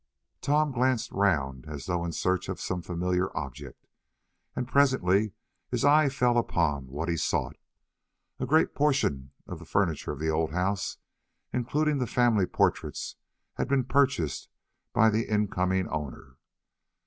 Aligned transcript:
Tom 0.41 0.71
glanced 0.71 1.11
round 1.11 1.65
as 1.67 1.85
though 1.85 2.03
in 2.03 2.11
search 2.11 2.49
of 2.49 2.59
some 2.59 2.81
familiar 2.81 3.29
object, 3.37 3.85
and 4.55 4.67
presently 4.67 5.33
his 5.69 5.85
eye 5.85 6.09
fell 6.09 6.39
upon 6.39 6.87
what 6.87 7.07
he 7.07 7.15
sought. 7.15 7.55
A 8.39 8.47
great 8.47 8.69
proportion 8.69 9.29
of 9.45 9.59
the 9.59 9.63
furniture 9.65 10.11
of 10.11 10.17
the 10.17 10.31
old 10.31 10.53
house, 10.53 10.97
including 11.53 11.99
the 11.99 12.07
family 12.07 12.47
portraits, 12.47 13.15
had 13.57 13.67
been 13.67 13.83
purchased 13.83 14.49
by 14.91 15.11
the 15.11 15.29
in 15.29 15.47
coming 15.47 15.87
owner. 15.89 16.35